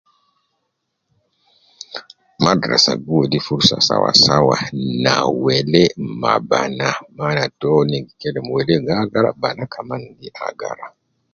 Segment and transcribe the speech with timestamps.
[2.43, 4.55] Madrasa gi wedi furusa sawa sawa
[5.03, 6.97] na welee ma banaa.
[7.17, 10.85] Maana to ne gi kelem welee ga agara banaa kaman ga agara.